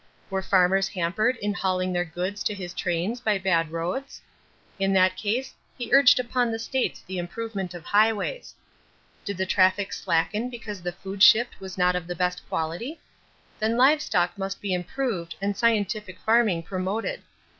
Were 0.31 0.41
farmers 0.41 0.87
hampered 0.87 1.35
in 1.35 1.53
hauling 1.53 1.93
their 1.93 2.03
goods 2.03 2.43
to 2.45 2.55
his 2.55 2.73
trains 2.73 3.21
by 3.21 3.37
bad 3.37 3.71
roads? 3.71 4.19
In 4.79 4.93
that 4.93 5.15
case, 5.15 5.53
he 5.77 5.93
urged 5.93 6.19
upon 6.19 6.51
the 6.51 6.57
states 6.57 7.01
the 7.05 7.19
improvement 7.19 7.75
of 7.75 7.83
highways. 7.85 8.55
Did 9.25 9.37
the 9.37 9.45
traffic 9.45 9.93
slacken 9.93 10.49
because 10.49 10.81
the 10.81 10.91
food 10.91 11.21
shipped 11.21 11.59
was 11.59 11.77
not 11.77 11.95
of 11.95 12.07
the 12.07 12.15
best 12.15 12.41
quality? 12.49 12.99
Then 13.59 13.77
live 13.77 14.01
stock 14.01 14.35
must 14.39 14.59
be 14.59 14.73
improved 14.73 15.35
and 15.39 15.55
scientific 15.55 16.17
farming 16.17 16.63
promoted. 16.63 17.21